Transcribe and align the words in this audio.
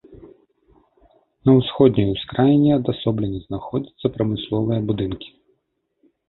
На 1.49 1.53
ўсходняй 1.59 2.09
ускраіне 2.13 2.71
адасоблена 2.79 3.37
знаходзяцца 3.45 4.13
прамысловыя 4.17 4.79
будынкі. 4.91 5.29